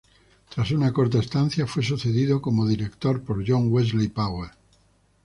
[0.49, 4.49] Tras una corta estancia, fue sucedido como director por John Wesley Powell.